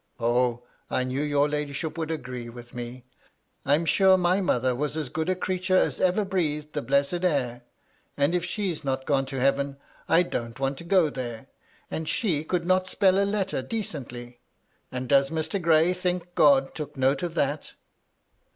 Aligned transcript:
O, 0.19 0.63
I 0.89 1.03
knew 1.03 1.21
your 1.21 1.47
ladyship 1.47 1.95
would 1.95 2.09
agree 2.09 2.49
with 2.49 2.73
me. 2.73 3.05
VOL, 3.65 3.71
I. 3.73 3.77
L 3.77 3.85
218 3.85 3.85
MY 3.85 3.85
LADY 3.85 3.85
LUDLOW. 3.85 3.85
I 3.85 3.85
am 3.85 3.85
sure 3.85 4.17
my 4.47 4.53
mother 4.53 4.75
was 4.75 4.97
as 4.97 5.09
good 5.09 5.29
a 5.29 5.35
creature 5.35 5.77
as 5.77 5.99
ever 5.99 6.25
breathed 6.25 6.73
the 6.73 6.81
blessed 6.81 7.23
air; 7.23 7.61
and 8.17 8.33
if 8.33 8.43
she's 8.43 8.83
not 8.83 9.05
gone 9.05 9.27
to 9.27 9.39
heaven, 9.39 9.77
I 10.09 10.23
don't 10.23 10.59
want 10.59 10.79
to 10.79 10.83
go 10.83 11.11
there; 11.11 11.49
and 11.91 12.09
she 12.09 12.43
could 12.43 12.65
not 12.65 12.87
spell 12.87 13.19
a 13.19 13.25
letter 13.29 13.61
decently. 13.61 14.39
And 14.91 15.07
does 15.07 15.29
Mr. 15.29 15.61
Gray 15.61 15.93
think 15.93 16.33
God 16.33 16.73
took 16.73 16.97
note 16.97 17.21
of 17.21 17.35
that?" 17.35 17.73